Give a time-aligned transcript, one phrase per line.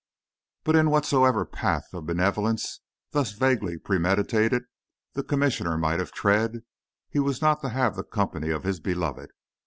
[0.63, 2.79] But in whatsoever paths of benevolence,
[3.11, 4.63] thus vaguely premeditated,
[5.13, 6.61] the Commissioner might tread,
[7.07, 9.29] he was not to have the company of his beloved.